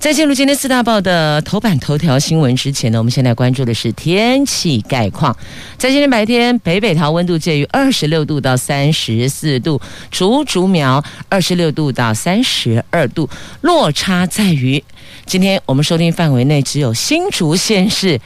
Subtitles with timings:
[0.00, 5.36] 在进入今天四大报的头版头条新闻之前呢，我们现在关注的是天气概况。
[5.76, 9.78] 在今天白天，北北桃温度介于二十六度到三十四度，
[10.10, 13.28] 竹竹苗二十六度到三十二度，
[13.60, 14.82] 落差在于
[15.26, 18.18] 今天我们收听范围内只有新竹县市。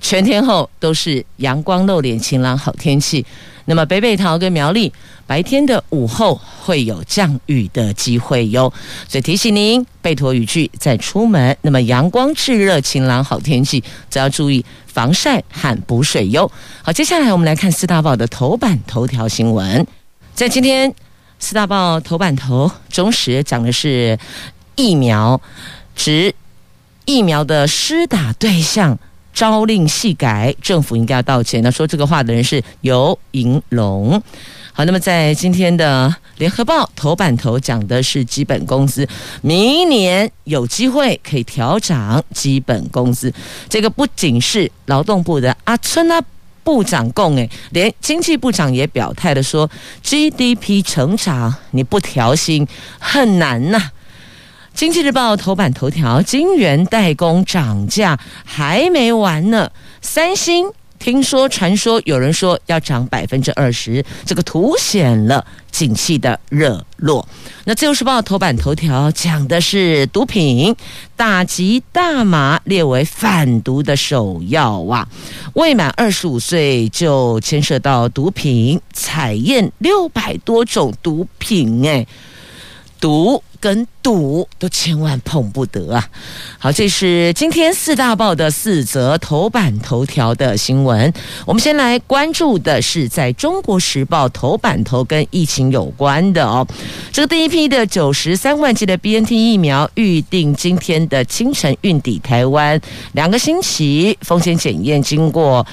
[0.00, 3.24] 全天候都是阳光露脸、晴朗好天气。
[3.66, 4.92] 那么北北桃跟苗栗
[5.26, 8.72] 白天的午后会有降雨的机会哟，
[9.08, 11.56] 所以提醒您备妥雨具再出门。
[11.62, 16.50] 那么阳光炙热、晴朗好天气，则要注意防晒和补水哟。
[16.82, 19.86] 好，接下来我们来看四大报的头版头条新闻。
[20.34, 20.92] 在今天
[21.38, 24.18] 四大报头版头，中时讲的是
[24.74, 25.40] 疫苗，
[25.94, 26.34] 指
[27.04, 28.98] 疫苗的施打对象。
[29.32, 31.62] 朝令夕改，政府应该要道歉。
[31.62, 34.22] 那说这个话的人是游盈隆。
[34.72, 39.06] 好，那么在今天的联合报头版头讲的是基本工资，
[39.42, 43.32] 明年有机会可以调涨基本工资。
[43.68, 46.22] 这个不仅是劳动部的阿春啊
[46.62, 49.68] 部长供，诶，连经济部长也表态的说
[50.04, 52.66] ，GDP 成长你不调薪
[52.98, 53.90] 很难呐、
[54.80, 59.70] 经济日报头版头条：晶圆代工涨价还没完呢。
[60.00, 67.28] 三星听说传说有人说要涨百分之二十，这个凸显了景气的热络。
[67.64, 70.74] 那自由时报头版头条讲的是毒品，
[71.14, 75.06] 打击大麻列为反毒的首要啊。
[75.52, 82.06] 未满二十五岁就牵涉到毒品采验六百多种毒品，哎，
[83.00, 83.42] 毒。
[83.62, 86.08] 跟赌都千万碰不得啊！
[86.58, 91.12] 好，这是今天四大报的四则头版头条的新闻。
[91.44, 96.66] 我们先来关注的是在中国时报头版头跟疫情有关的哦。
[97.12, 102.80] 这个第一批的九十三万剂的 BNT 疫苗预定今天的清晨运抵台湾，
[103.12, 105.66] 两个星期风险检验经过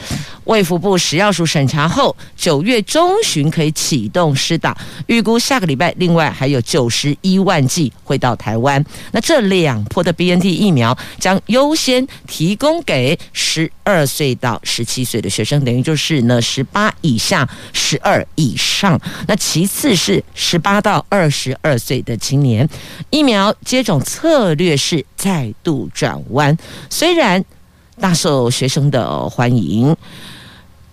[0.48, 4.76] 卫福部食药署审查后，九月中旬可以启动施打。
[5.06, 7.94] 预估下个礼拜，另外还有九十一万剂。
[8.04, 8.82] 会到台湾，
[9.12, 18.98] 那这两波的 BNT 疫苗将优先提供给十二岁到十七岁的学生，等于就是呢十八以下、十二以上。
[19.28, 22.68] 那其次是十八到二十二岁的青年，
[23.10, 26.58] 疫苗接种策略是再度转弯，
[26.90, 27.44] 虽然
[28.00, 29.94] 大受学生的欢迎。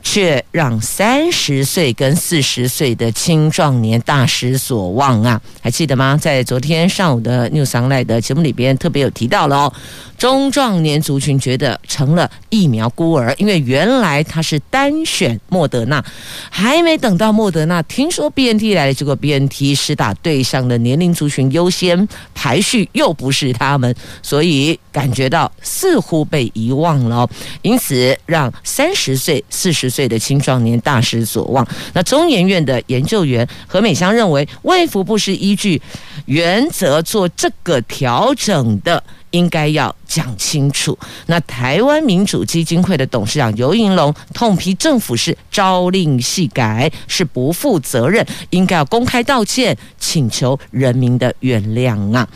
[0.07, 5.41] 却让三十岁跟四十岁的青壮年大失所望啊！
[5.61, 6.17] 还记得吗？
[6.21, 9.73] 在昨天上午的 News Online 的节目里边，特别有提到了哦。
[10.17, 16.05] 中壮年族群觉得成了疫苗孤儿，因为原来他是单选莫德纳，
[16.51, 27.29] 还没等到莫德纳，听说 BNT 来了，结果 BNT 施打对象的年龄族群优先排序又不是他们，所以感觉到似乎被遗忘了，
[27.63, 31.67] 因此让三十岁、四十岁的青壮年大失所望。
[31.93, 35.81] 那中研院的研究员何美香认为，卫福部是依据
[36.27, 39.03] 原则做这个调整的。
[39.35, 40.97] 应该要讲清楚。
[41.27, 52.27] 那台湾民主基金会的董事长游盈隆痛批政府是朝令夕改，是不负责任，应该要公开道歉，请求人民的原谅啊。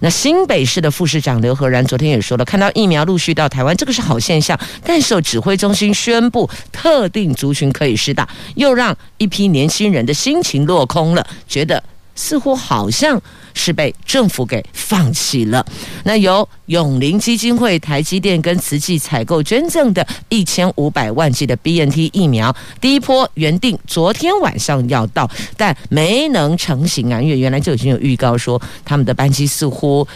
[0.00, 4.58] 那新北市的副市长刘和然昨天也说了，看到疫苗陆续到台湾，这个是好现象。
[4.84, 11.82] 但是指挥中心宣布特定族群可以施打，又让一批年轻人的心情落空了，觉得
[12.14, 13.20] 似乎好像。
[13.54, 15.62] 是被政府给放弃了。
[16.04, 30.08] 那由永林基金会、台积电跟慈济采购捐赠的一千五百万剂的 BNT 疫苗，第一波原定昨天晚上要到，但没能成行啊，因为原来就已经有预告说，他们的班机似乎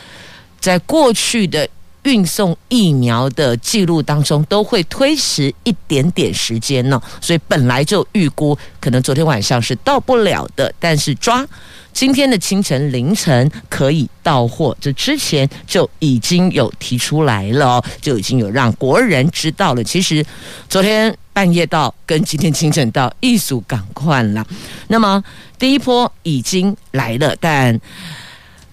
[0.58, 1.68] 在过去的
[2.06, 11.44] 运送疫苗的记录当中都会推迟一点点时间呢，所以本来就预估可能昨天晚上是到不了的，但是抓。
[11.92, 19.82] 今天的清晨凌晨可以到货，这之前就已经有提出来了哦，就已经有让国人知道了。
[19.82, 20.24] 其实
[20.68, 24.46] 昨天半夜到跟今天清晨到，一组赶快了。
[24.88, 25.24] 那么
[25.58, 27.80] 第一波已经来了，但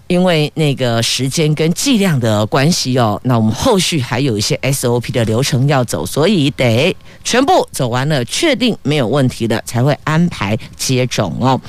[0.08, 11.60] 因为那个时间跟剂量的关系哦，那我们后续还有一些 SOP 的流程要走，所以得全部走完了，确定没有问题的，才会安排接种哦。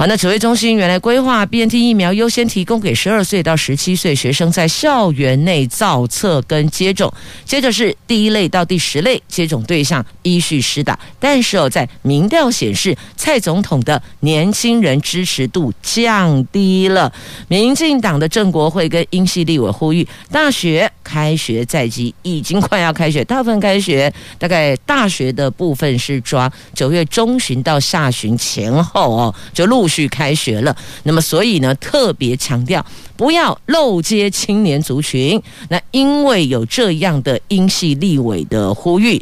[0.00, 7.12] 好，那指挥中心原来规划 BNT 疫苗优先提供给十二岁到十七岁学生在校园内造册跟接种，
[7.44, 10.98] 接着是第一类到第十类接种对象依序施打。
[11.18, 17.12] 但是哦，在民调显示，蔡总统的年轻人支持度降低了。
[17.48, 32.84] 民进党的郑国会跟英系立委呼吁，大学开学在即，已经快要开学，大部分开学大概大学的部分是抓九月中旬到下旬前后哦，就陆去开学了，那么所以呢，特别强调
[33.16, 35.42] 不要漏接青年族群。
[35.68, 39.20] 那因为有这样的英系立委的呼吁，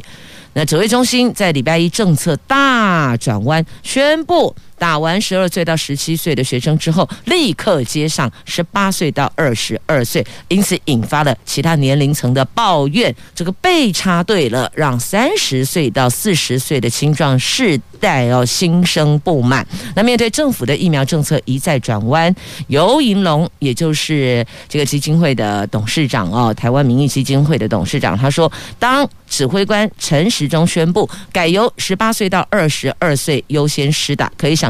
[0.53, 4.55] 那指挥中心在礼拜一政策大转弯，宣布。
[4.79, 19.67] 打完十二岁到十七岁的学生之后，立刻接上十八岁到二十二岁，因此引发了其他年龄层的抱怨，这个被插队了，让三十岁到四十岁的青壮世代要心生不满。
[19.95, 22.33] 那面对政府的疫苗政策一再转弯，
[22.67, 28.49] 尤银龙也就是这个基金会的董事长哦，台湾民意基金会的董事长，他说，
[28.79, 34.68] 当指挥官陈时中宣布改由十八岁到二十二岁优先施打，可以想。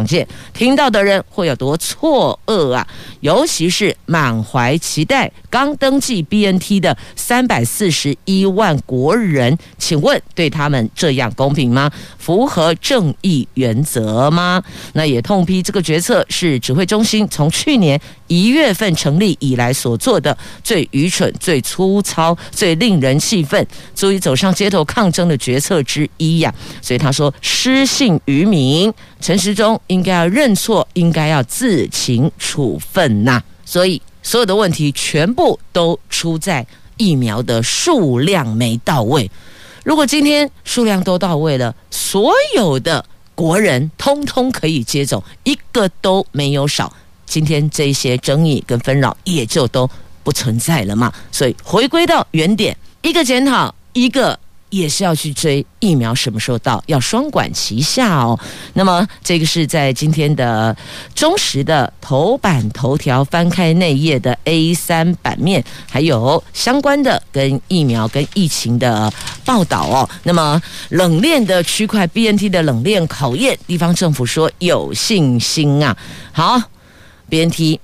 [0.53, 2.87] 听到的人会有多错愕啊！
[3.21, 11.91] 尤其是满怀期待、刚登记 BNT 的三百四十一万国人，请问对他们这样公平吗？
[12.17, 14.63] 符合正义原则吗？
[14.93, 17.99] 那也痛批这个决策是指挥中心从去年
[18.29, 26.53] 一月份成立以来所做的最愚蠢、最粗糙、最令人气愤，足以走上街头抗争的决策之一呀！
[26.81, 33.41] 所以他说失信于民，陈时中应该要认错，应该要自请处分呐！
[33.65, 36.65] 所以所有的问题全部都出在
[36.97, 39.29] 疫苗的数量没到位。
[39.83, 43.03] 如果今天数量都到位了，所有的
[43.33, 46.93] 国人通通可以接种，一个都没有少。
[47.29, 49.89] 今天这些争议跟纷扰也就都
[50.23, 54.37] 不存在了嘛，所以回归到原点，一个检讨，一个
[54.69, 58.37] 也是要去追疫苗什么时候到，要双管齐下哦。
[58.73, 60.75] 那么这个是在今天的
[61.15, 69.11] 中时的头版头条，翻开内页的 A 三版面，还有相关的跟疫苗跟疫情的
[69.45, 70.09] 报道哦。
[70.23, 75.95] 那么冷链的区块 BNT 的冷链考验，地方政府说有信心啊。
[76.31, 76.61] 好。
[77.29, 77.79] BNT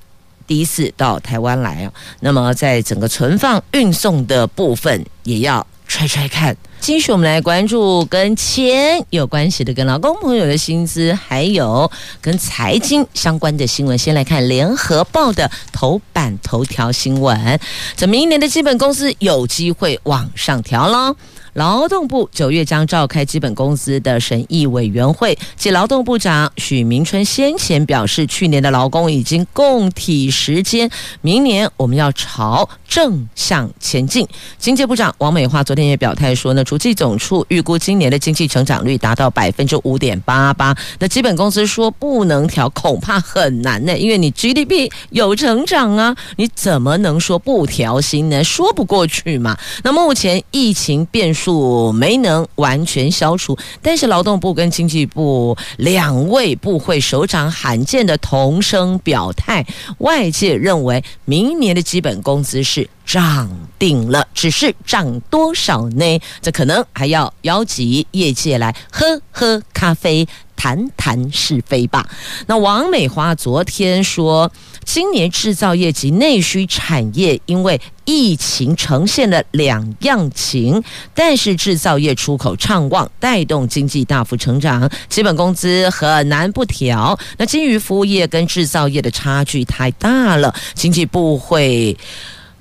[0.47, 6.55] 第一次到台湾来啊，那么在整个存放运送的部分也要揣揣看。
[6.81, 11.89] 继续我们来关注跟钱有关系的、跟劳工朋友的薪资，还有
[12.21, 13.97] 跟财经相关的新闻。
[13.97, 17.59] 先来看联合报的头版头条新闻：
[17.95, 21.15] 这明年的基本工资有机会往上调喽。
[21.55, 30.89] 劳动部九月将召开基本工资的审议委员会，继劳动部长许明春先前表示，去年的劳工已经共体时间，
[31.21, 34.27] 明年我们要朝正向前进。
[34.57, 48.43] 经济部长王美花昨天也表态说呢，主计总处预估今年的经济成长率达到百分之五点八八，那基本工资说不能调，恐怕很难呢，因为你 GDP 有成长啊，你怎么能说不调薪呢？
[48.43, 49.57] 说不过去嘛。
[49.85, 51.44] 那目前疫情变数。
[51.91, 59.65] 没能完全消除，但是劳动部跟经济部两位部会首长罕见的同声表态，
[59.99, 66.19] 外界认为明年的基本工资是涨定了，只是涨多少呢？
[66.41, 70.27] 这可能还要邀集业界来喝喝咖啡。
[70.57, 72.09] 谈谈是非吧。
[72.47, 74.49] 那王美花昨天说，
[74.85, 80.81] 今年制造业及内需产业因为疫情呈现了两样情，
[81.13, 87.19] 但是制造业出口畅旺，带动经济大幅成长，基本工资很难不调。
[87.37, 91.97] 那基于服务业跟制造业的差距太大了，经济部会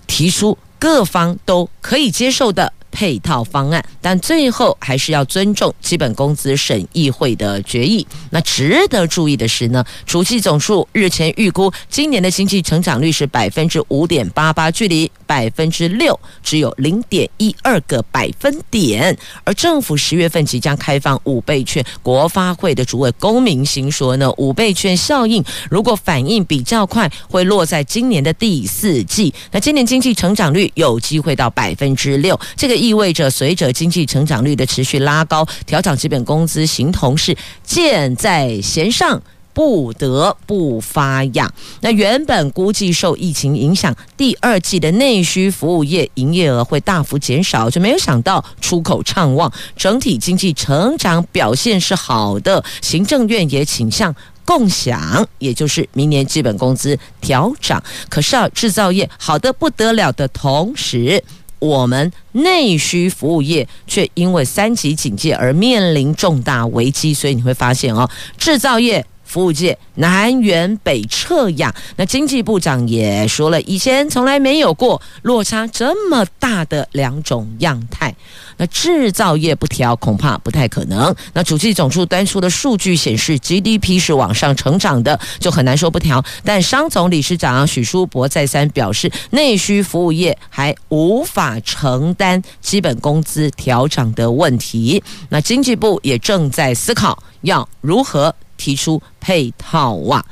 [0.07, 2.73] 提出各方都可以接受的。
[2.95, 8.07] 配套方案，但最后还是要尊重基本工资审议会的决议。
[8.31, 19.19] 那值得注意的是呢，主计总数日前预估今年的经济成长率是百分之五点八八，距离百分之六只有零点一二个百分点。
[19.43, 29.35] 而政府十月份即将开放五倍券，国发会的主委龚明鑫说呢，五倍券效应如果反应比较快，会落在今年的第四季。
[29.51, 32.85] 那今年经济成长率有机会到百分之六，这个。
[32.85, 39.23] 意味着，随着经济成长率的持续拉高，调涨基本工资形同是箭在弦上，
[39.55, 41.51] 不得不发痒。
[41.81, 52.63] 那原本估计受疫情影响，第二季的内需服务业营业额会大幅减少，就没有想到出口畅旺，整体经济成长表现是好的。
[52.83, 57.83] 行政院也倾向共享，也就是明年基本工资调涨。
[58.09, 61.23] 可是啊，制造业好的不得了的同时，
[61.61, 69.07] 我们内需服务业却因为三级警戒而面临重大危机，所以你会发现哦，制造业。
[69.25, 78.15] 服务界南辕北辙呀，那经济部长也说了，以前从来没有过落差这么大的两种样态。
[78.57, 81.13] 那制造业不调，恐怕不太可能。
[81.33, 86.25] 那主计总处端出的数据显示，GDP 是往上成长的，就很难说不调。
[86.45, 95.03] 但商总理事长许书博再三表示，内需服务业还无法承担基本工资调涨的问题。
[95.31, 98.33] 那经济部也正在思考要如何。
[98.57, 100.25] 提出配套哇，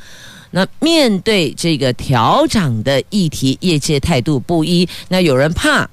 [0.51, 4.89] 那面对这个调涨的议题，业界态度不一。
[5.09, 5.89] 那有人怕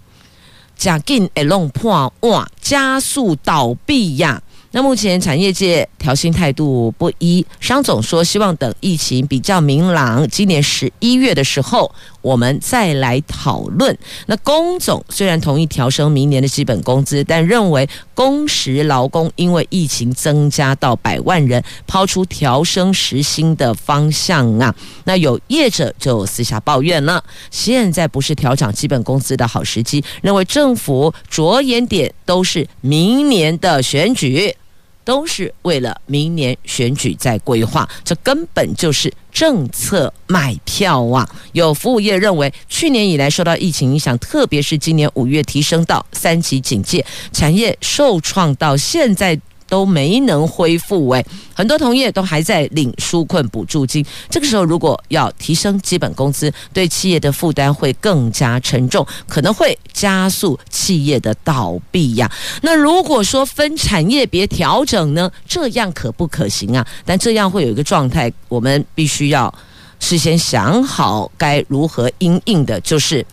[0.76, 4.42] 假进一弄破哇，加速倒闭呀。
[4.72, 13.98] 那目前产业界调薪态度不一，商总说希望等疫情比较明朗，今年十一月的时候我们再来讨论。
[14.28, 24.76] 那工总虽然同意调升明年的基本工资，但认为工时劳工因为疫情增加到百万人，抛出调升时薪的方向啊。
[25.06, 34.54] 那有业者就私下抱怨了，现在不是调涨基本工资的好时机，认为政府着眼点都是明年的选举。
[35.06, 41.26] 都是为了明年选举在规划，这根本就是政策买票啊！
[41.54, 49.40] 有服务业认为，去年以来受到疫情影响，特别是今年五月提升到三级警戒，产业受创到现在。
[49.70, 51.24] 都没能恢复哎，
[51.54, 54.04] 很多同业都还在领纾困补助金。
[54.30, 62.30] 这个时候，如果要提升基本工资，对企业的负担会更加沉重，可能会加速企业的倒闭呀。
[62.62, 66.86] 那如果说分产业别调整呢，这样可不可行啊？
[67.06, 69.54] 但这样会有一个状态，我们必须要
[70.00, 73.26] 事先想好该如何因应的，就是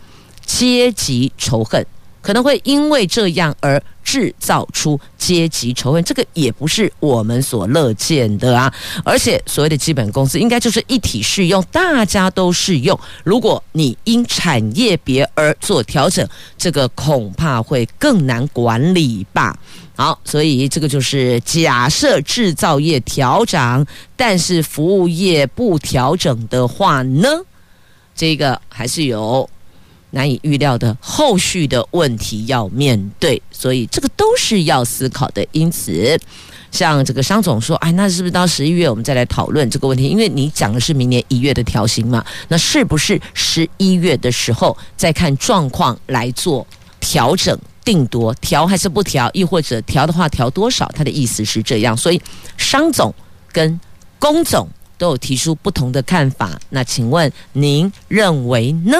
[0.45, 1.83] 阶级仇恨。
[2.27, 8.73] 可能会因为这样而制造出阶级仇恨，这个也不是我们所乐见的啊！
[9.05, 12.99] 而且所谓的基本工资应该就是一体适用，大家都适用。
[13.23, 19.57] 如果你因产业别而做调整，这个恐怕会更难管理吧。
[19.95, 23.85] 好，所以这个就是假设制造业调整，
[24.17, 27.29] 但是服务业不调整的话呢，
[28.13, 29.49] 这个还是有。
[30.17, 35.45] 难以预料的后续的问题要面对，所以这个都是要思考的。
[35.51, 36.19] 因此，
[36.71, 40.07] 像这个商总说：“哎，那是不是到十一月我们再来讨论这个问题？
[40.07, 46.65] 因为你讲的是明年一月的调薪嘛，那是不是十一月的时候再看状况来做
[46.99, 47.55] 调整
[47.85, 48.33] 定夺？
[48.41, 49.29] 调还是不调？
[49.33, 50.91] 亦或者调的话调多少？
[50.95, 51.95] 他的意思是这样。
[51.95, 52.19] 所以
[52.57, 53.13] 商总
[53.51, 53.79] 跟
[54.17, 56.59] 龚总都有提出不同的看法。
[56.71, 58.97] 那请问您认为呢？”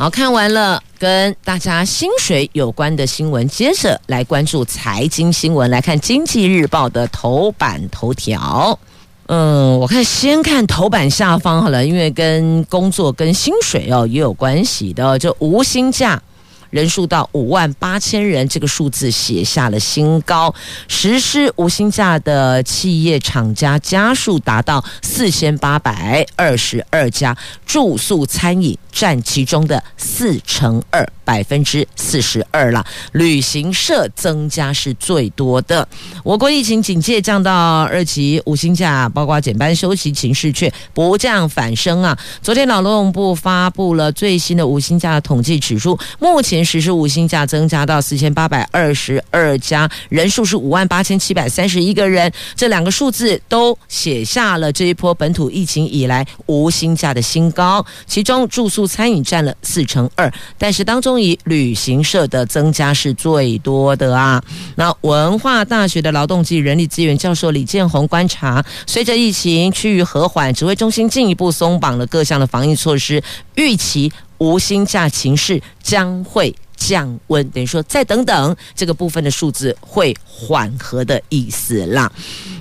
[0.00, 5.70] 好，看完了跟大家薪水有关的新闻，接着来关注财经新闻。
[5.70, 8.78] 来看《经济日报》的头版头条。
[9.26, 16.22] 嗯，我看先看头版下方好了，因为跟工作跟薪水哦也有关系的，就无薪假。
[16.70, 20.54] 人数到五万八千人，这个数字写下了新高。
[20.88, 27.36] 实施无薪假的企业厂家家数达到四千八百二十二家，
[27.66, 31.06] 住宿餐饮占其中的四成二。
[31.22, 35.86] 百分之四十二了，旅行社增加是最多的。
[36.24, 42.18] 我国疫情警戒降到二级，无薪假包括减班休息情势却不降反升啊！
[42.42, 52.32] 昨天劳动部发布了最新的无薪假的统计指数，目前实施无薪假增加到四千八百二十二家，人数是五万八千七百三十一个人。
[52.56, 61.20] 这两个数字都写下了这一波本土疫情以来无薪假的新高，其中住宿餐饮占了四成二，但是当中。
[61.20, 64.42] 以旅行社的增加是最多的啊。
[64.76, 73.22] 那文化大学的劳动及人力资源教授李建宏观察，随着疫情趋于和缓，指挥中心进一步松绑了各项的防疫措施，
[73.56, 74.10] 预期
[74.40, 82.10] 无薪假情势将会降温，等于说再等等，这个部分的数字会缓和的意思啦。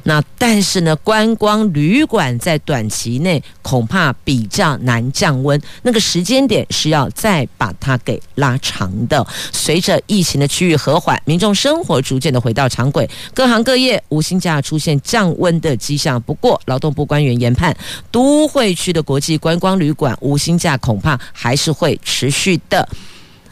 [0.03, 9.25] 那但是呢，观光旅馆在短期内恐怕比较难降温，那个时间点是要再把它给拉长的。
[9.51, 16.21] 随着疫情的区域和缓，民众生活逐渐的回到常轨，各行各业无薪假出现降温的迹象。
[16.21, 17.75] 不过，劳动部官员研判，
[18.11, 22.87] 都会区的国际观光旅馆无薪假恐怕还是会持续的。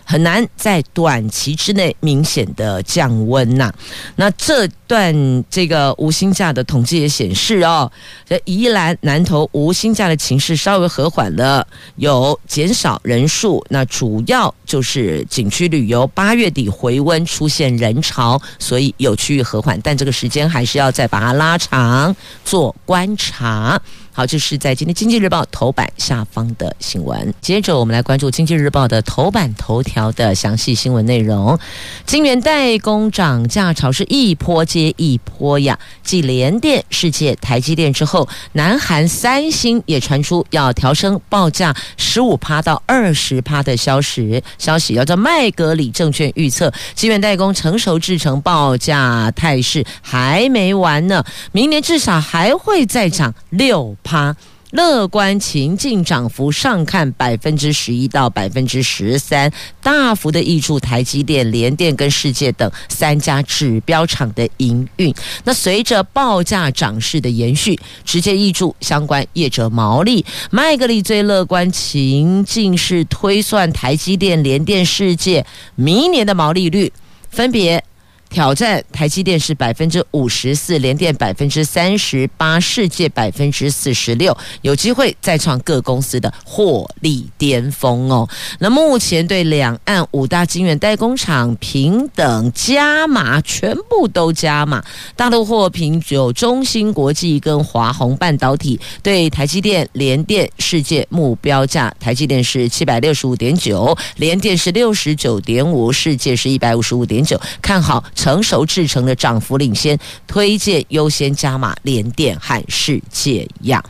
[0.10, 3.70] 很难在短期之内明显的降温呐、
[4.16, 7.92] 那这段这个无薪假的统计也显示哦，
[8.26, 13.62] 这宜兰南投无薪假的情势稍微和缓了，有减少人数。
[13.70, 23.78] 那主要就是景区旅游八月底回温出现人潮，所以有区域和缓，但这个时间还是要再把它拉长做观察。
[24.14, 27.32] 好，这是在今天《经济日报》头版下方的新闻。
[27.40, 31.58] 接着，我们来关注《经济日报》的头版头条条的详细新闻内容。
[32.06, 35.80] 晶圆代工涨价潮是一波接一波呀。
[36.04, 44.44] 继联电、世界、台积电之后，南韩三星也传出要调升报价十五趴到二十趴的消息。
[44.60, 53.96] 消息要叫麦格理证券预测，晶圆代工成熟制程报价态势还没完呢，明年至少还会再涨六。
[54.04, 54.36] 趴
[54.78, 65.12] 乐观情境涨幅上看百分之十一到百分之十三，大幅的挹注台积电、联电跟世界等三家指标厂的营运。
[65.46, 70.24] 那随着报价涨势的延续，直接挹注相关业者毛利。
[70.52, 75.44] 麦格理最乐观情境是推算台积电、联电、世界
[75.74, 76.94] 明年的毛利率
[77.32, 77.84] 分别。
[78.30, 88.28] 挑战台积电是百分之五十四，联电百分之三十八，世界百分之四十六，有机会再创各公司的获利巅峰哦。
[88.60, 94.84] 那目前对两岸五大晶圆代工厂平等加码，全部都加码。
[95.16, 108.04] 大陆货品只有中芯国际跟华虹半导体对台积电、联电、世界目标价，台积电是七百六十五点九，联电是六十九点五，世界是一百五十五点九，看好。
[108.18, 113.82] 成熟制成的涨幅领先，推荐优先加码联电和世界样。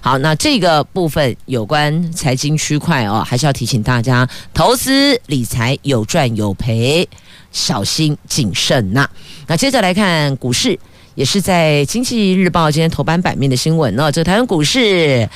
[0.00, 7.06] 好，那这个部分有关财经区块哦，还是要提醒大家，投资理财有赚有赔，
[7.52, 9.08] 小心谨慎呐。
[9.46, 10.78] 那接着来看股市，
[11.14, 15.28] 也是在《经济日报》今天头版版面的新闻哦，这台湾股市。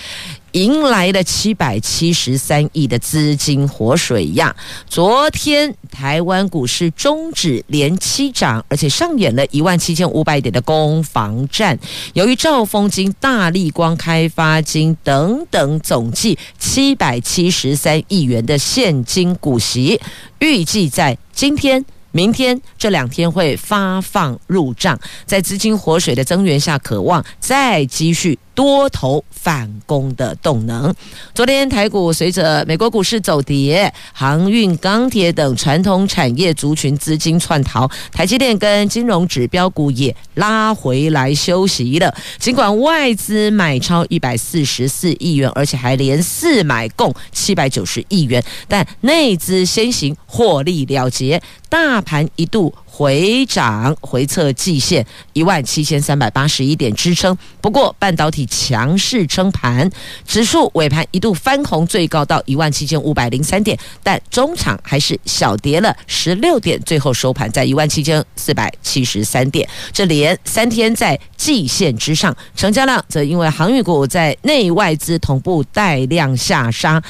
[0.52, 4.54] 迎来了七百七十三亿的资金活水呀！
[4.88, 11.78] 昨天台湾股市终止连七涨，而且上演了一万七千五百点的攻防战。
[12.14, 20.00] 由于兆丰金、大立光、开发金等等，总计七百七十三亿元的现金股息，
[20.38, 21.84] 预计在今天。
[22.11, 30.92] 明天这两天会发放入账，在资金活水的增援下，可望再继续多头反攻的动能。
[31.33, 42.12] 昨天台股随着美国股市走跌，航运、钢铁等传统产业族群资金窜逃，台积电跟金融指标股也拉回来休息了。
[42.40, 51.40] 尽管外资买超一百四十四亿元，而且还连四买共七百九十亿元，但内资先行获利了结。
[51.68, 57.38] 大盘一度回涨，回测季线一万七千三百八十一点支撑。
[57.61, 59.88] 不过半导体强势撑盘，
[60.26, 69.68] 指数尾盘一度翻红，最高到一万七千五百零三点，但中场还是小跌了十六点，最后收盘在一万七千四百七十三点。
[69.92, 77.00] 这连三天在季线之上，成交量则因为航运股在内外资同步带量下杀，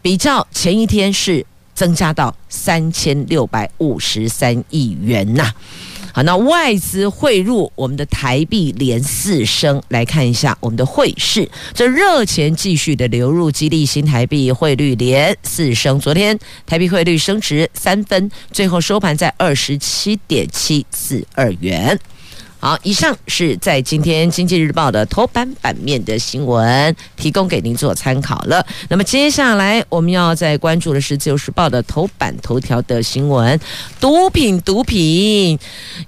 [0.00, 1.44] 比较前一天是。
[1.82, 5.50] 增加到三千六百五十三亿元呐！
[6.12, 15.98] 好，那外资汇入我们的台币连四升，来看一下我们的汇市，这热钱继续的流入，激励新台币汇率连四升。
[15.98, 21.98] 昨天台币汇率升值三分，最后收盘在二十七点七四二元。
[22.64, 28.64] 好，以上是在今天《经济日报》的头版版面的新闻，提供给您做参考了。
[28.88, 33.58] 那么接下来我们要再关注的是《自由时报》的头版头条的新闻：
[33.98, 35.58] 毒品，毒品，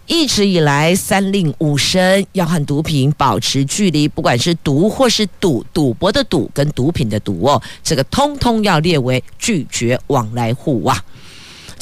[0.06, 11.02] 一直以来三令五申要和毒品保持距离，不管是毒或是赌，赌博的赌跟毒品的毒哦，这个通通要列为拒绝往来户啊。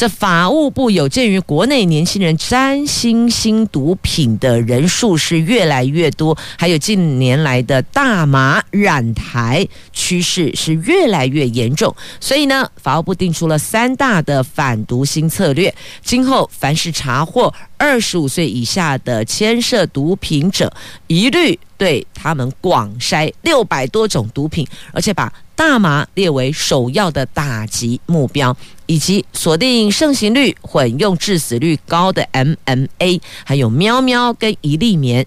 [0.02, 15.72] 这法务部有鉴于国内年轻人沾新兴毒品的人数是越来越多，还有近年来的大麻染台趋势是越来越严重，所以呢，法务部定出了三大的反毒新策略。
[16.02, 20.74] 今后凡是查获二十五岁以下的牵涉毒品者，
[21.06, 28.56] 一律对他们广筛六百多种毒品，而且把大麻列为首要的打击目标，
[28.92, 35.26] 以及锁定盛行率、混用致死率高的 MMA，还有喵喵跟一粒棉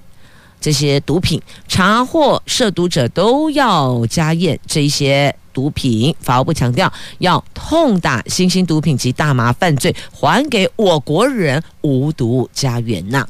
[0.61, 6.15] 这些毒品，查获涉毒者都要加验这些毒品。
[6.19, 13.27] 法务部强调，要痛打新兴毒品及大麻犯罪，还给我国人无毒家园呐。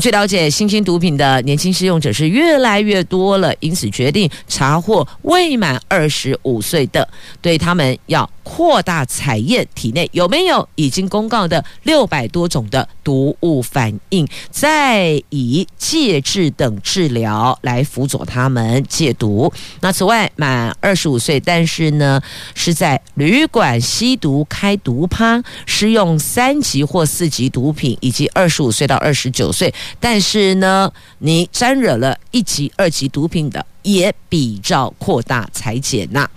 [0.00, 7.08] 据了解，新兴毒品的年轻使用者是越来越多了，因此决定查获未满二十五岁的，
[7.40, 19.52] 对他们要扩大采验体内有没有已经公告的六百多种的毒物反应，再以戒治等治疗来辅佐他们戒毒。
[19.80, 22.20] 那此外，满二十五岁，但是呢
[22.54, 29.72] 是在旅馆吸毒开毒趴，施用三级或四级毒品，以及二十五岁到二十九岁。
[30.00, 36.28] 但是呢，你沾惹了一级、二级毒品的，也比照扩大裁减呐。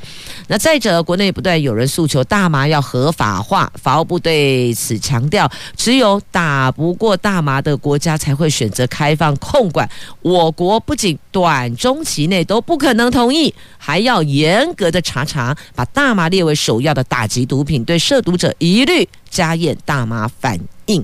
[0.47, 9.89] 那再者，国内不断有人诉求大麻要合法化，法务部对此强调，只有打不过大麻的国家才会选择开放控管。
[10.21, 21.03] 我国不仅短中期内都不可能同意，还要严格的查查，把大麻列为首要的打击毒品，对涉毒者一律加验大麻反应。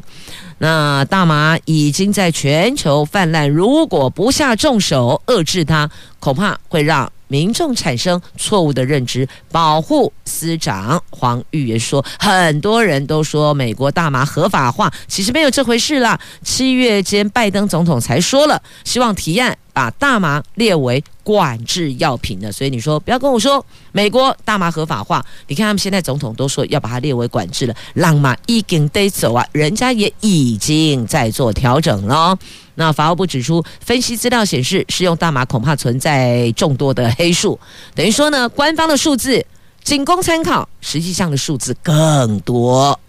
[0.57, 5.91] 那大麻已经在全球泛滥，如果不下重手遏制它，
[6.25, 9.27] 恐怕会让民众产生错误的认知。
[9.51, 16.19] 保护司长黄玉也说，很多人都说美国大麻合法化，其实没有这回事啦。
[16.43, 19.57] 七月间，拜登总统才说了，希望提案。
[19.75, 32.39] 把大麻列为管制药品的，所以你说不要跟我说美国大麻合法化，你看他们现在总统都说要把它列为管制了，让嘛已经得走啊，人家也已经在做调整了。
[32.75, 37.59] 那法务部指出，分析资料显示，使用大麻恐怕存在众多的黑数，
[37.93, 39.45] 等于说呢，官方的数字
[39.83, 42.99] 仅供参考，实际上的数字更多，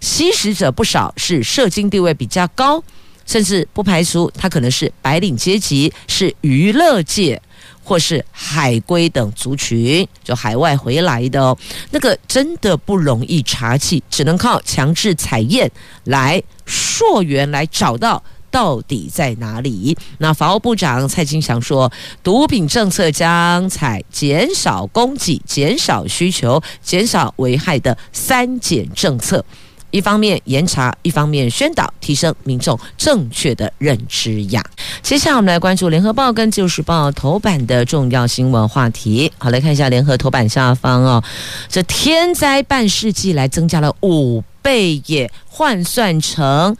[0.00, 2.82] 吸食者不少，是社经地位比较高。
[3.26, 7.42] 甚至不排除他可能是白领阶级，是娱乐界，
[7.82, 11.58] 或是海归等族群，就海外回来的哦。
[11.90, 15.68] 那个真的不容易查起，只能靠强制采验
[16.04, 18.22] 来溯源，来找到
[18.56, 19.94] 到底在哪里。
[20.16, 21.92] 那法务部长蔡金祥说，
[22.22, 29.44] 毒品政策将采减少供给、减少需求、减少危害的三减政策。
[29.90, 34.64] 一方面严查，一方面宣导，提升民众正确的认知呀。
[35.02, 39.30] 接下来我们来关注联合报跟自由时报头版的重要新闻话题。
[39.36, 41.22] 好，来看一下联合头版下方哦，
[41.68, 46.74] 这天灾半世纪来增加了五倍耶，换算成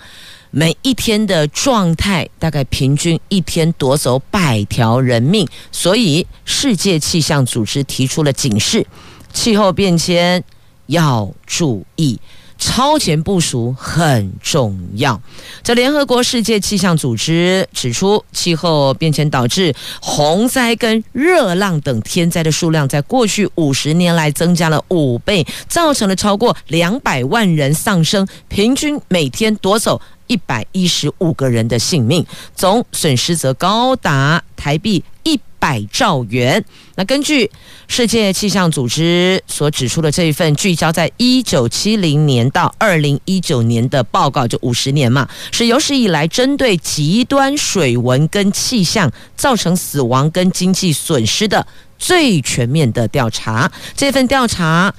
[0.59, 5.47] 每一天的状态，大概平均一天夺走百条人命。
[5.71, 8.87] 所以世界气象组织提出了警示，
[9.35, 10.43] 气候变迁
[10.87, 12.19] 要注意。
[12.59, 15.21] 超前部署很重要。
[15.63, 36.65] 这联合国世界气象组织指出，气候变迁导致洪灾跟热浪等天灾的数量，在过去五十年来增加了五倍，造成了超过两百万人丧生，平均每天夺走一百一十五个人的性命，总损失则高达台币一百兆元。
[36.95, 37.51] 那根据
[37.89, 51.67] 世界气象组织所指出的这一份聚焦在一九七零年到二零一九年的报告，就五十年嘛，是有史以来针对极端水文跟气象造成死亡跟经济损失的
[51.99, 53.71] 最全面的调查。
[53.97, 54.95] 这份调查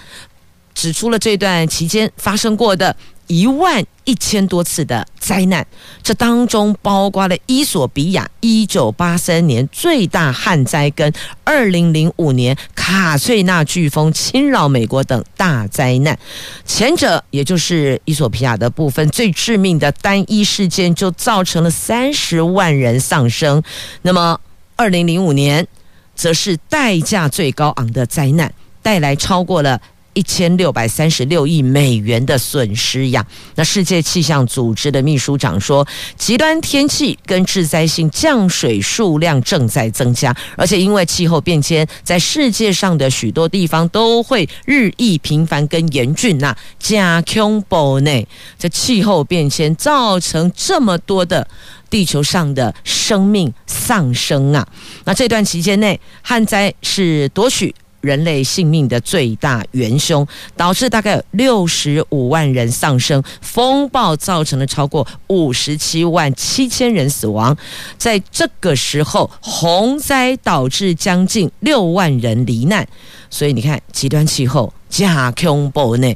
[0.76, 2.94] 指出了这段期间发生过的。
[3.28, 5.66] 一万一千多次的灾难，
[6.02, 11.12] 这当中包括了伊索比亚一九八三年最大旱灾，跟
[11.44, 16.18] 二零零五年卡翠娜飓风侵扰美国等大灾难。
[16.66, 23.62] 前者也就是伊索比亚的部分，最致命的单一事件就造成了三十万人丧生。
[24.02, 24.40] 那么
[24.78, 25.68] 二零零五年
[26.16, 29.82] 则是代价最高昂的灾难，带来超过了。
[30.17, 33.23] 一千六百三十六亿美元的损失呀。
[33.53, 46.56] 那世界气象组织的秘书长说，极端天气跟致灾性降水数量正在增加，而且因为气候变迁，在世界上的许多地方都会日益频繁跟严峻呐。
[46.80, 48.27] 加恐怖呢，
[48.58, 51.47] 这气候变迁造成这么多的
[51.91, 54.67] 地球上的生命丧生啊！
[55.06, 57.75] 那这段期间内，旱灾是夺取
[58.08, 67.56] 人类性命的最大元凶，导致大概六十五万人丧生；风暴造成了超过五十七万七千人死亡。
[67.98, 72.88] 在这个时候，洪灾导致将近六万人罹难。
[73.30, 76.15] 所以你看，极端气候加恐怖呢，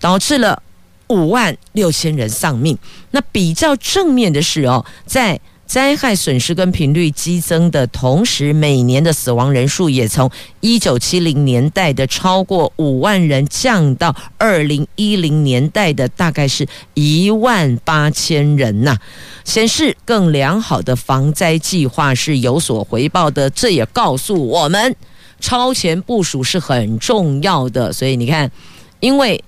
[0.00, 0.62] 导致了。
[1.10, 2.76] 五万六千人丧命。
[3.12, 18.96] 那比较正面的是哦，在灾害损失跟频率激增的同时，每年的死亡人数也从一九七零年代的超过五万人降到二零一零年代的大概是一万八千人呐。
[19.44, 23.50] 显示更良好的防灾计划是有所回报的。
[23.50, 24.96] 这也告诉我们，
[25.38, 27.92] 超前部署是很重要的。
[27.92, 28.50] 所以你看，
[29.00, 29.44] 因为。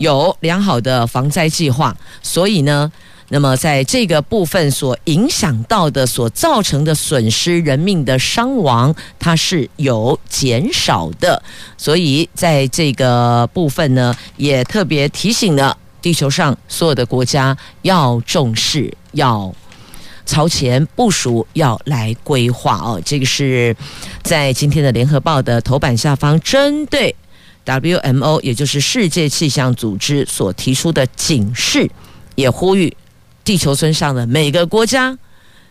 [0.00, 2.90] 有良好的防灾计划，所以呢，
[3.32, 11.40] 那么在这个部分所影响到的、所造成的损失、人命的伤亡，它是有减少的。
[11.78, 19.54] 所以在这个部分呢，也特别提醒了地球上所有的国家要重视，要
[20.26, 23.00] 朝前部署，要来规划哦。
[23.04, 23.74] 这个是
[24.22, 27.14] 在今天的联合报的头版下方，针对。
[27.64, 31.88] WMO，也就是世界气象组织所提出的警示，
[32.34, 32.96] 也呼吁
[33.50, 35.18] 地球村上的每个国家、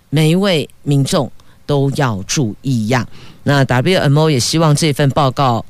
[0.10, 1.32] 每一位民众
[1.66, 3.08] 都要注意呀。
[3.44, 5.64] 那 WMO 也希望这份报告。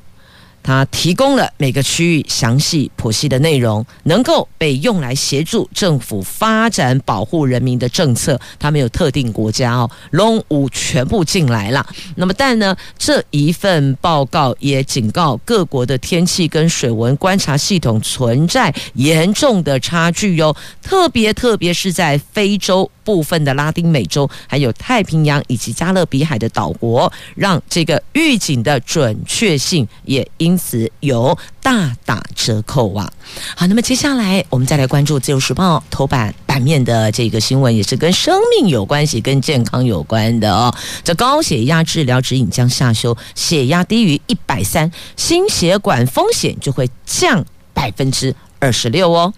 [0.62, 8.38] 它提供了每个区域详细剖析的内容，能够被用来协助政府发展保护人民的政策。
[8.58, 11.84] 它没有特定国家哦，龙五全部进来了。
[12.16, 22.90] 那么，但呢，这一份报告也警告各国的天气跟水文观察系统存在严重的差距哟，特别特别是在非洲。
[23.10, 33.12] 部分的拉丁美洲，还有太平洋以及加勒比海的岛国，让这个预警的准确性也因此有大打折扣啊！
[33.56, 40.72] 好，那么接下来我们再来关注《自由时报》头版版面的这个新闻，也是跟生命有关系、跟健康有关的哦。
[41.02, 47.44] 这高血压治疗指引将下修，血压低于一百三，心血管风险就会降
[47.74, 49.34] 百分之二十六哦。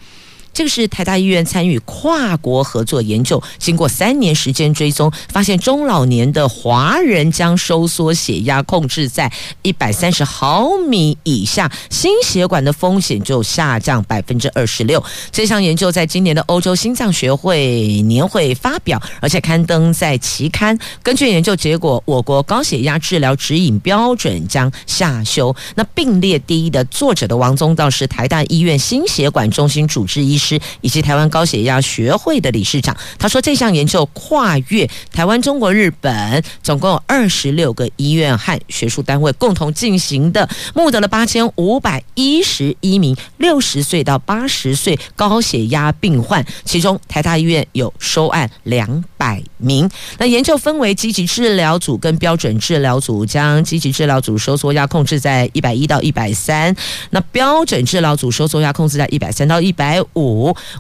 [0.52, 15.02] 这个是台大医院参与跨国合作研究，经过三年时间追踪，发现中老年的华人将收缩血压控制在一百三十毫米以下，心血管的风险就下降百分之二十六。
[15.30, 20.78] 这项研究在今年的欧洲心脏学会年会发表，而且刊登在期刊。
[21.02, 25.54] 根据研究结果，我国高血压治疗指引标准将下修。
[25.74, 30.61] 那并列第一的作者的王宗道是台大医院心血管中心主治医师。
[30.81, 49.88] 以及台湾高血压学会的理事长，他说，这项研究跨越台湾、中国、日本，总共有二十六个医院和学术单位共同进行的，募得了八千五百一十一名六十岁到八十岁高血压病患，其中台大医院有收案两百名。
[50.18, 56.74] 那研究分为积极治疗组跟标准治疗组，将积极治疗组收缩压控制在一百一到一百三，
[57.11, 60.31] 那标准治疗组收缩压控制在一百三到一百五。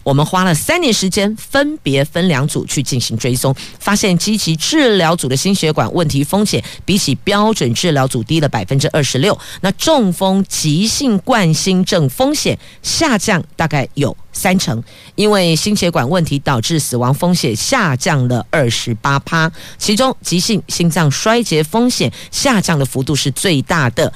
[0.02, 9.38] 我们花了三年时间，分别分两组去进行追踪，发现积极治疗组的心血管问题风险比起标准治疗组低了百分之二十六。
[9.60, 14.82] 那中风、急性冠心症风险下降大概有三成，
[15.14, 24.12] 因为心血管问题导致死亡风险下降了二十八趴，其中急性心脏衰竭风险下降的幅度是最大的，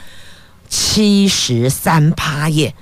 [0.69, 2.75] 七十三趴耶。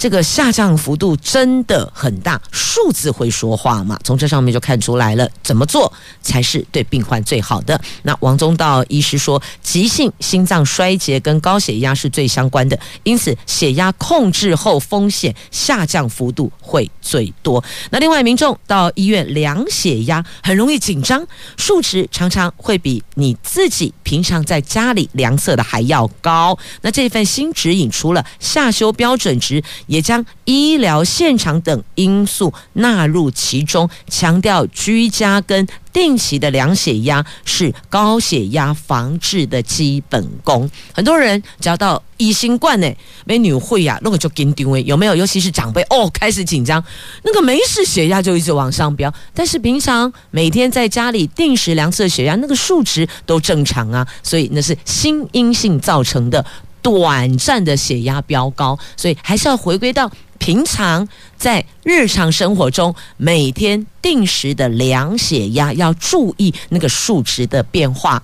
[0.00, 4.00] 这个下降幅度真的很大，数字会说话嘛？
[4.02, 7.78] 从这上面就看出来了，怎么做才是对病患最好的？
[8.04, 17.62] 那王宗道医师说，急性心脏衰竭跟高血压是最相关的，因此血压控制后风险下降幅度会最多。
[17.90, 21.22] 那另外，民众到医院量血压很容易紧张，
[21.58, 26.58] 数值常常会比你自己平常在家里量测的还要高。
[26.80, 29.62] 那这份新指引除了下修标准值。
[29.90, 40.70] 也将医疗现场等因素纳入其中，强调居家跟定期的量血压是高血压防治的基本功。
[40.94, 42.88] 很多人只要到医生馆呢，
[43.24, 45.16] 美女会呀，那个就紧张哎，有没有？
[45.16, 46.82] 尤其是长辈哦，开始紧张，
[47.24, 56.44] 那个没事血压就一直往上飙，但是平常每天在家里定时量测血压，那个数值都正常啊，所以那是心因性造成的
[56.82, 60.10] 短暂的血压飙高，所以还是要回归到。
[60.38, 68.22] 平常在日常生活中，每天定时的量血压，要注意那个数值的变化。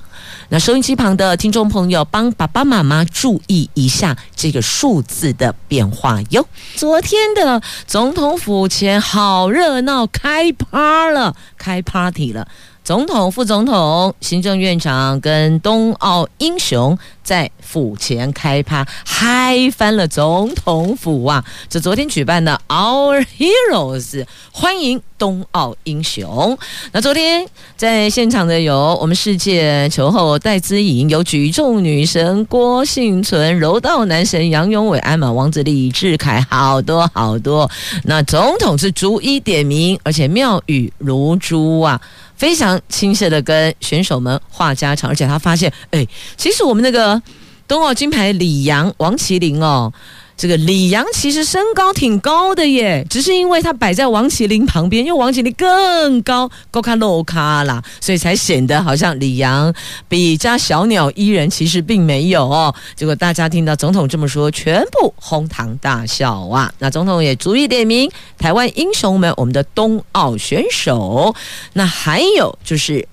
[0.49, 6.49] 那收音机旁的听众朋友，帮爸爸妈妈注意一下这个数字的变化哟。
[6.75, 12.49] 昨天的总统府前好热闹，开趴了，开 party 了。
[12.87, 21.45] 总统、副总统、行政院长跟冬奥英雄在府前开趴，嗨翻了总统府啊！
[21.69, 26.57] 这昨天举办的 Our Heroes 欢迎冬奥英雄。
[26.93, 37.69] 那昨天在现场的有我们世界球后戴资颖，有举重女神郭婞淳，柔道男神杨勇伟，鞍马王子李智凯，好多好多。
[38.05, 42.01] 那总统是逐一点名，而且妙语如珠啊！
[42.37, 47.21] 非常亲切的跟选手们话家常，而且他发现，哎，其实我们那个
[47.67, 49.93] 冬奥金牌李阳王麒麟哦。
[50.37, 59.73] 这个李阳其实身高挺高的耶，只是因为他摆在王齐麟旁边，因为王齐麟更高，高卡洛卡啦，所以才显得好像李阳
[60.09, 62.75] 比较小鸟依人，其实并没有哦。
[62.95, 66.71] 结果大家听到总统这么说，全部哄堂大笑啊！
[66.81, 71.35] 那总统也逐一点名台湾英雄们，我们的冬奥选手，
[71.73, 73.09] 那还有就是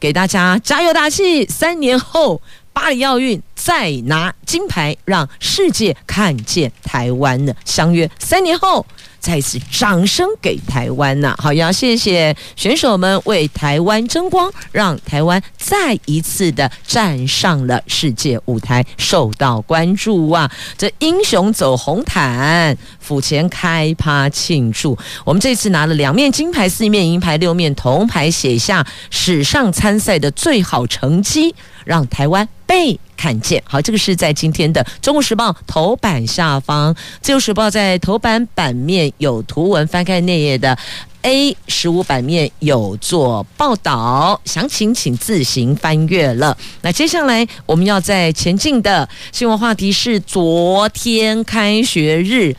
[0.00, 2.40] 给大家加油打气，三年后。
[2.78, 7.52] 巴黎奥运再拿金牌，让世界看见台湾呢。
[7.64, 8.86] 相约三年后。
[9.20, 11.34] 再次掌声给台湾呐！
[11.38, 20.48] 好，要谢谢选手们为台湾争光，让台湾再一次的站上了世界舞台，受到关注啊！
[20.78, 24.96] 这英雄走红毯，府前开趴庆祝。
[25.24, 31.52] 我们这次拿了两面金牌、四面银牌、六面铜牌，写下史上参赛的最好成绩，
[31.84, 33.60] 让台湾被看见。
[33.66, 40.78] 好，这个是在今天的《中国时报》头版下方，《自由时报》在头版版面有图文，翻开内页的
[41.22, 46.54] A 十五版面有做报道，详情请自行翻阅了。
[46.82, 52.54] 那接下来我们要在前进的新闻话题是昨天开学日。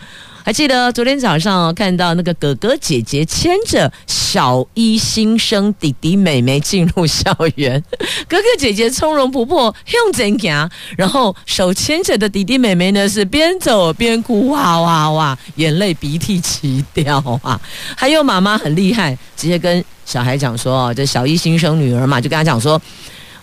[0.49, 7.79] 还记得昨天早上看到那个哥哥姐姐牵着小一新生弟弟妹妹进入校园，
[8.27, 17.61] 哥哥姐姐从容不迫用真行，然后手牵着的弟弟妹妹呢是边走边哭，哇哇哇，眼泪鼻涕齐掉啊！
[17.95, 22.81] 还有妈妈很厉害，直接跟小孩讲说哦，这小一新生女儿嘛，就跟他讲说。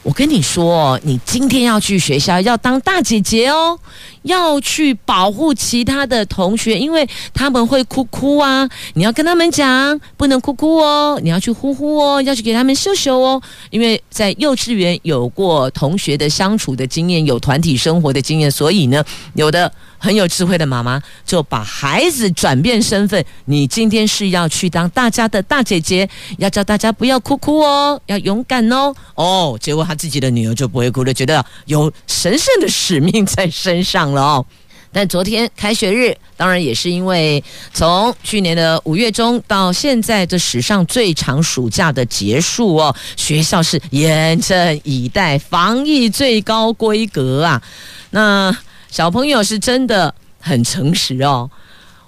[0.06, 3.76] 我跟你说，你今天要去学校，要当大姐姐哦，
[4.22, 8.68] 要去保护其他的同学，因为他们会哭哭啊。
[8.94, 13.42] 你要跟他们讲，不能哭哭哦，你要去呼呼哦，要去给他们秀秀哦。
[13.70, 19.72] 因为在幼稚园有过同学的相处的经验，有团体生活的经验，所以呢，有的。
[19.98, 28.94] 很有智慧的妈妈就把孩子转变身份，你今天是要去当大家的大姐姐，要叫大家不要哭哭哦，要勇敢哦。
[29.14, 34.46] 哦，结果他自己的女儿就不会哭了，觉得有神圣的使命在身上了哦。
[34.92, 37.42] 但昨天开学日，当然也是因为
[37.74, 47.62] 从去年的五月中到现在这史上最长暑假的结束哦，学校是严阵以待，防疫最高规格啊。
[48.10, 48.56] 那。
[48.88, 51.50] 小朋友是真的很诚实哦，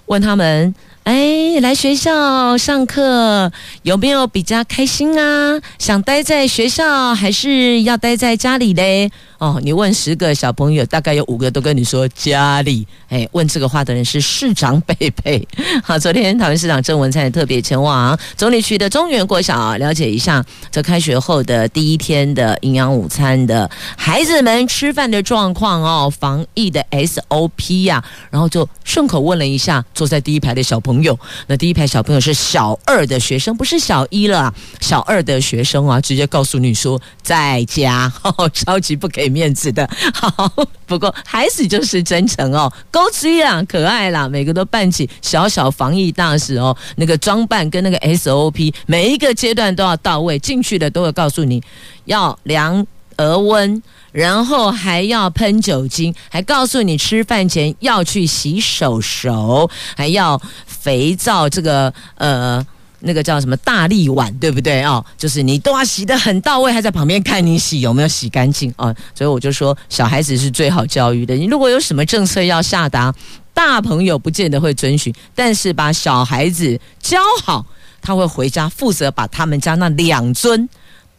[0.07, 0.73] 问他们
[1.09, 5.59] ：“哎，来学校上课有没有比较开心啊？
[5.79, 12.85] 想待在学校还是要待在家里嘞？”哦，你问十个小朋友，大概有五个都跟你说家里。
[13.07, 15.47] 哎，问这个话的人是市长贝贝。
[15.81, 23.67] 好，昨天桃园市长郑文灿特别前往中坜区的中原国小了解一下这开学后的第一天的营养午餐的
[23.97, 30.98] 孩子们吃饭的状况哦，防疫的 SOP 呀、然后就顺口问了一下坐在第一排的小朋。
[31.47, 38.11] 那第一排小朋友是小二的学生，不是小一了，小二的学生啊，直接告诉你说在家，
[38.53, 40.51] 超级不给面子的，好，
[40.85, 51.61] 不过孩子就是真诚哦，高追啊，可爱啦，每个都扮起小小防疫大使哦，那个装扮跟那个 SOP，每一个阶段都要到位，进去的都会告诉你
[52.05, 52.85] 要量
[53.17, 62.65] 额温，然后还要喷酒精，还告诉你吃饭前要去洗手手，还要肥皂，这个呃。
[63.01, 68.93] 那个叫什么大力碗，对不对哦，就是你都要洗得很到位，还在旁边看你洗有没有洗干净啊？
[69.15, 71.33] 所以我就说，小孩子是最好教育的。
[71.33, 73.15] 你如果有什么政策要下达，
[73.53, 77.65] 大朋友不见得会遵循，但是把小孩子教好，
[78.01, 80.67] 他会回家负责把他们家那两尊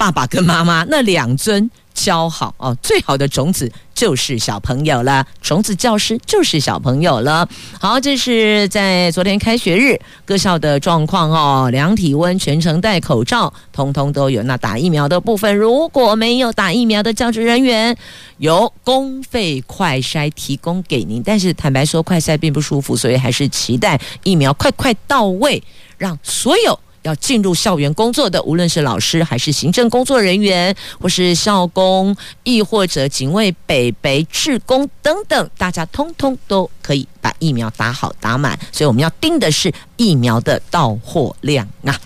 [0.00, 1.70] 爸爸跟妈妈那两尊。
[1.92, 7.46] 教好哦，最好的种子就是小朋友了，种子教师就是小朋友了。
[7.78, 14.42] 好，这是在昨天开学日各校的状况哦，量体温，全程戴口罩，通通都有。
[14.44, 17.94] 那打疫苗的部分，如果没有打疫苗的教职人员，
[18.38, 21.22] 由公费快筛提供给您。
[21.22, 25.62] 但是坦白说，快筛并不舒服，所以还是期待疫苗快快到位，
[25.98, 26.78] 让所有。
[27.02, 38.58] 要进入校园工作的，无论是老师还是行政工作人员，或是校工，亦或者警卫、北北志工等等，大家通通都可以把疫苗打好打满。
[38.72, 41.98] 所以我们要盯的是疫苗的到货量啊！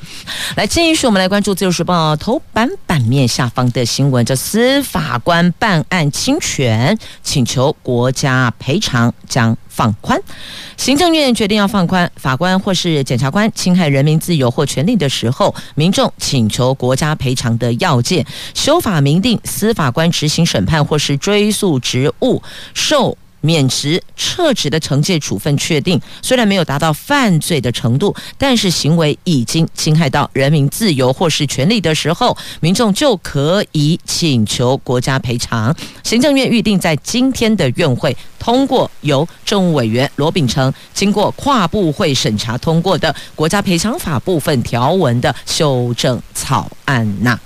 [0.56, 10.20] 来，继续我们来关注《自由时报》头版版面下方的新闻：这司法官办案侵权，请求国家赔偿将放宽。
[10.76, 22.40] 行政院决定要放宽，法官或是检察官侵害人民自由或权利的时候，民众请求国家赔偿的要件，修法明定，司法官执行审判或是追诉职务
[22.72, 23.18] 受。
[23.44, 35.76] 免职、撤职的惩戒处分确定，虽然没有达到犯罪的程度，但是行为已经侵害到人民自由或是权利的时候，民众就可以请求国家赔偿。
[36.02, 47.38] 行政院预定在今天的院会通过由政务委员罗秉成经过跨部会审查通过的国家赔偿法部分条文的修正草案呐。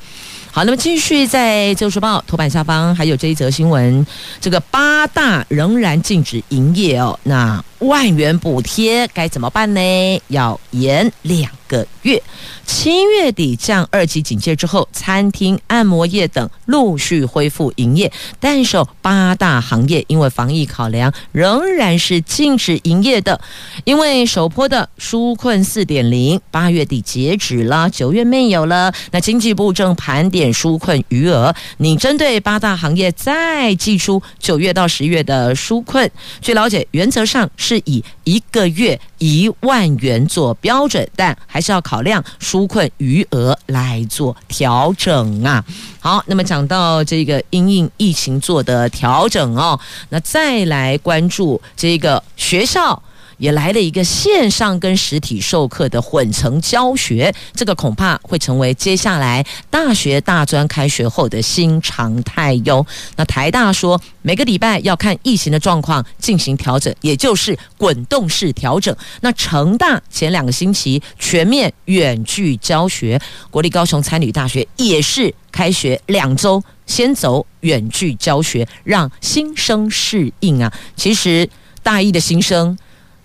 [0.59, 4.05] 好，那么继续在《自由时报》头版下方还有这一则新闻，
[4.41, 9.81] 这个八大仍然禁止营业哦，那万元补贴该怎么办呢？
[10.29, 12.23] 要延两个月。
[12.67, 23.41] 七月底降二级警戒之后，餐厅、按摩业等陆续恢复营业，但是八大行业因为防疫考量，仍然是禁止营业的。
[23.85, 28.93] 因为首波的纾困四点零八月底截止了，九月没有了。
[29.13, 36.11] 那经济部正盘点纾困余额，你针对八大行业再寄出九月到十月的纾困。
[36.43, 42.25] 据了解，原则上是以一个月一万元做标准，但还是要考量。
[42.41, 45.63] 纾困余额来做调整啊！
[46.01, 53.03] 好，那么讲到这个因应疫情做的调整哦，那再来关注这个学校。
[53.39, 62.85] 也来了一个线上跟实体授课的混成教学，这个恐怕会成为接下来大学大专开学后的新常态哟。
[63.17, 68.95] 那台大说，每个礼拜要看疫情的状况进行调整，也就是滚动式调整。
[69.21, 73.21] 那成大前两个星期全面远距教学，
[73.51, 80.73] 国立高雄餐旅大学也是开学两周先走远距教学，让新生适应啊。
[80.97, 81.49] 其实
[81.83, 82.77] 大一的新生。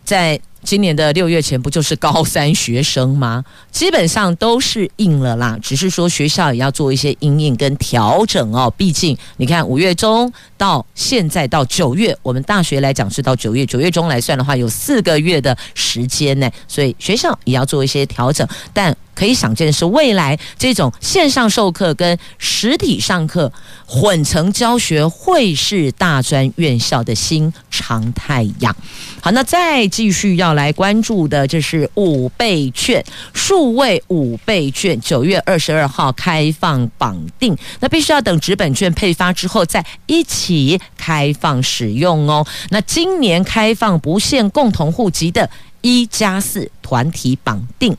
[0.03, 3.43] 在今年的六月前，不就是高三学生吗？
[3.71, 8.73] 基本上都是应了啦，只是说学校也要做一些因应跟调整哦。
[8.77, 18.95] 毕竟你看，五月中到现在到九月，我们大学来讲是到九月，九月中来算的话，有四个月的时间呢，所以学校也要做一些调整，但。
[19.15, 23.51] 可以想见的是，未来这种线上授课跟实体上课
[23.85, 28.75] 混成教学会是大专院校的新常态呀。
[29.21, 33.03] 好，那再继续要来关注的，就是五倍券，
[33.33, 42.45] 数位五倍券，九月二十二号开放绑定，那必须要等纸本券配发之后再一起开放使用哦。
[42.69, 45.49] 那今年开放不限共同户籍的
[45.81, 47.95] 一加四团体绑定。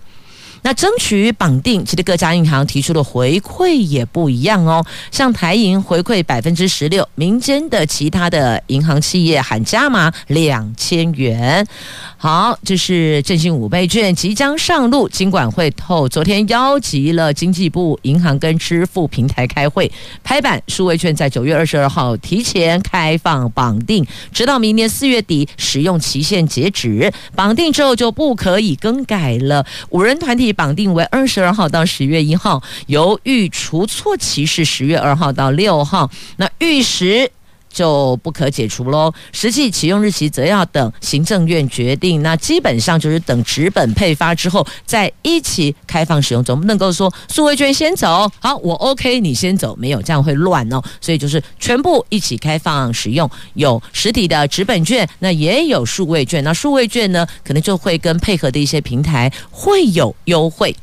[0.66, 4.82] 那争取绑定，其实各家银行提出的回馈也不一样哦。
[5.10, 11.66] 像台银回馈百分之十六，民间的其他的银行企业喊加码两千元。
[12.24, 24.02] 好，这是振兴五倍券即将上路，金管会后昨天邀集了经济部银行跟支付平台开会，拍板数位券在九月二十二号提前开放绑定，
[24.32, 29.66] 直到明年四月底使用期限截止，绑定之后就不可以更改了。
[29.90, 30.54] 五人团体。
[30.54, 36.08] 绑定为二十二号到十月一号，由预除错期是十月二号到六号。
[36.36, 37.28] 那逾时
[37.74, 39.12] 就不可解除喽。
[39.32, 42.22] 实际启用日期则要等行政院决定。
[42.22, 50.80] 那基本上就是等纸本配发之后再一起开放使用，总不能够说数位券先走，好，我 OK，你先走，没有这样会乱哦。
[51.00, 56.44] 所以就是全部一起开放使用，有实体的纸本券，那也有数位券。
[56.44, 60.74] 那数位券呢，可能就会跟配合的一些平台会有优惠。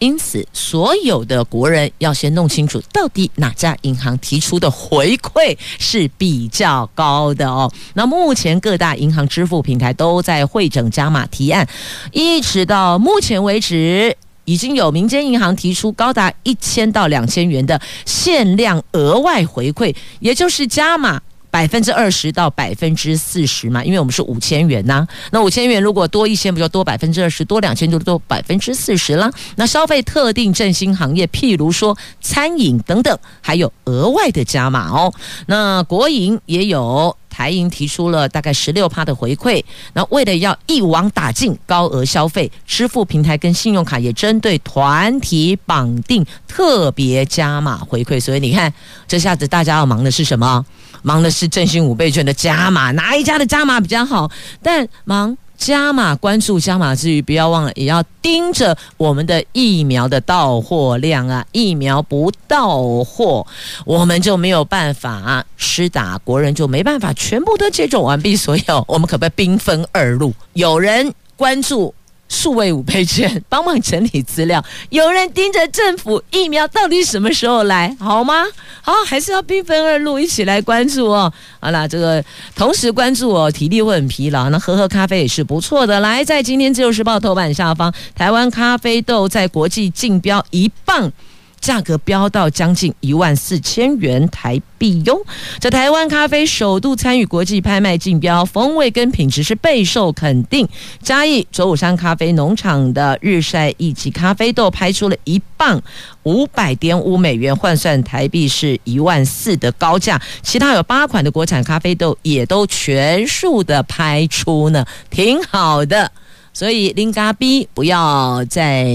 [0.00, 7.70] 因此，所有的国人要先弄清楚，到底哪家银行提出的回馈是比较高的哦。
[7.92, 11.68] 那目前各大银行支付平台都在汇整加码提案，
[12.12, 21.20] 一直到目前为止，已经有民间银行提出高达一千到两千元的限量额外回馈，也就是加码。
[21.50, 27.44] 百分之二十到百分之四十嘛，因为我们是五千元呐、那五千元如果多一千，不就多百分之二十？
[27.44, 29.30] 多两千就多百分之四十了。
[29.56, 35.12] 那消费特定振兴行业，譬如说餐饮等等，还有额外的加码哦。
[35.46, 39.62] 那国营也有，台银提出了大概十六趴的回馈。
[39.94, 48.20] 那为了要一网打尽高额消费，支付平台跟信用卡也针对团体绑定特别加码回馈。
[48.20, 48.72] 所以你看，
[49.08, 50.64] 这下子大家要忙的是什么？
[51.02, 54.30] 忙的是振兴五倍券的加码，哪一家的加码比较好？
[54.62, 61.44] 但忙加码，关注加码之余，不要忘了也要盯着我们的疫苗的到货量啊！
[61.52, 63.46] 疫苗不到货，
[63.84, 68.34] 我们就没有办法施打，国人就没办法全部都接种完毕。
[68.34, 70.32] 所有我们可不可以兵分二路？
[70.54, 71.94] 有人关注。
[72.30, 74.64] 数位五倍券， 帮忙整理资料。
[74.88, 78.46] 有人盯着政府疫苗到底什么时候来，好吗？
[78.80, 81.30] 好，还是要兵分二路，一起来关注哦。
[81.58, 82.24] 好啦，这个
[82.54, 86.00] 同时关注哦，体力会很疲劳，那喝喝咖啡也是不错的。
[86.00, 91.12] 来，在今天自由时报头版下方，台湾咖啡豆在国际竞标一棒。
[91.60, 95.20] 价格飙到将近一万四千元台币哟！
[95.60, 100.66] 这台湾咖啡首度参与国际拍卖竞标，风味跟品质是备受肯定。
[101.02, 105.80] 嘉义卓武山咖啡农场的日晒一级咖啡豆拍出了一磅
[106.22, 110.20] 五百点五美元，换算台币是一万四的高价。
[110.42, 116.10] 其他有八款的国产咖啡豆也都全数的拍出呢，挺好的。
[116.52, 118.88] 所以零咖逼不要在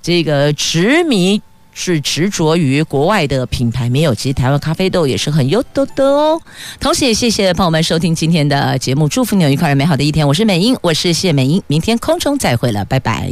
[0.00, 1.42] 这个执迷。
[1.72, 6.40] 是执着于国外的品牌没有，其实台湾咖啡豆也是很优秀的哦。
[6.78, 10.26] 同时也谢谢朋友们收听今天的节目，祝福你有愉快而美好的一天。
[10.26, 13.30] 我是美英，我是谢美英，明天空中再会了，拜拜。